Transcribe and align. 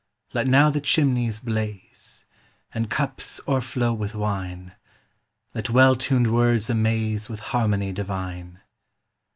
Let 0.33 0.47
now 0.47 0.71
the 0.71 0.81
chimneys 0.81 1.39
blaze, 1.39 2.25
And 2.73 2.89
cups 2.89 3.39
o'erflow 3.47 3.93
with 3.93 4.15
wine; 4.15 4.71
Let 5.53 5.69
well 5.69 5.93
tuned 5.95 6.33
words 6.33 6.71
amaze 6.71 7.29
With 7.29 7.39
harmony 7.51 7.91
divine. 7.93 8.61